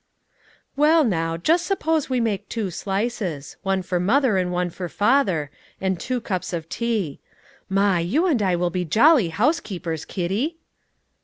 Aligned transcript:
"Well, 0.75 1.03
now, 1.03 1.37
just 1.37 1.63
suppose 1.63 2.09
we 2.09 2.19
make 2.19 2.49
two 2.49 2.71
slices, 2.71 3.57
one 3.61 3.83
for 3.83 3.99
mother, 3.99 4.35
and 4.37 4.51
one 4.51 4.71
for 4.71 4.89
father, 4.89 5.51
and 5.79 5.99
two 5.99 6.19
cups 6.19 6.53
of 6.53 6.67
tea. 6.69 7.19
My! 7.69 7.99
you 7.99 8.25
and 8.25 8.41
I 8.41 8.55
will 8.55 8.71
be 8.71 8.83
jolly 8.83 9.29
housekeepers, 9.29 10.05
Kitty." 10.05 10.57